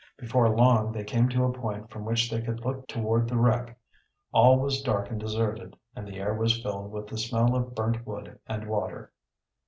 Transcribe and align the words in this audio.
Before 0.17 0.49
long 0.49 0.91
they 0.91 1.03
came 1.03 1.29
to 1.29 1.43
a 1.43 1.53
point 1.53 1.91
from 1.91 2.05
which 2.05 2.27
they 2.31 2.41
could 2.41 2.65
look 2.65 2.87
toward 2.87 3.29
the 3.29 3.37
wreck. 3.37 3.77
All 4.31 4.57
was 4.57 4.81
dark 4.81 5.11
and 5.11 5.19
deserted 5.19 5.77
and 5.95 6.07
the 6.07 6.17
air 6.17 6.33
was 6.33 6.59
filled 6.63 6.91
with 6.91 7.05
the 7.05 7.19
smell 7.19 7.55
of 7.55 7.75
burnt 7.75 8.03
wood 8.07 8.39
and 8.47 8.67
water. 8.67 9.13